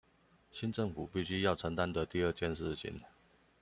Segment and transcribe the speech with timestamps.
[0.49, 2.99] 新政府必須要承擔的第二件事情